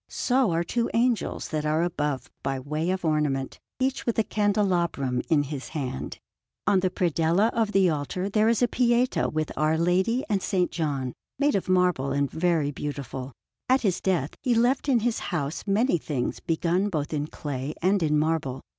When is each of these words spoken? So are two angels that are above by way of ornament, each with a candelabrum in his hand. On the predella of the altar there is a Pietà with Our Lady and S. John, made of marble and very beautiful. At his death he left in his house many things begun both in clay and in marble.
So 0.09 0.49
are 0.49 0.63
two 0.63 0.89
angels 0.95 1.49
that 1.49 1.63
are 1.63 1.83
above 1.83 2.31
by 2.41 2.59
way 2.59 2.89
of 2.89 3.05
ornament, 3.05 3.59
each 3.79 4.03
with 4.03 4.17
a 4.17 4.23
candelabrum 4.23 5.21
in 5.29 5.43
his 5.43 5.67
hand. 5.69 6.17
On 6.65 6.79
the 6.79 6.89
predella 6.89 7.51
of 7.53 7.71
the 7.71 7.87
altar 7.91 8.27
there 8.27 8.49
is 8.49 8.63
a 8.63 8.67
Pietà 8.67 9.31
with 9.31 9.51
Our 9.55 9.77
Lady 9.77 10.25
and 10.27 10.41
S. 10.41 10.55
John, 10.71 11.13
made 11.37 11.53
of 11.53 11.69
marble 11.69 12.11
and 12.13 12.31
very 12.31 12.71
beautiful. 12.71 13.31
At 13.69 13.81
his 13.81 14.01
death 14.01 14.33
he 14.41 14.55
left 14.55 14.89
in 14.89 15.01
his 15.01 15.19
house 15.19 15.67
many 15.67 15.99
things 15.99 16.39
begun 16.39 16.89
both 16.89 17.13
in 17.13 17.27
clay 17.27 17.75
and 17.79 18.01
in 18.01 18.17
marble. 18.17 18.61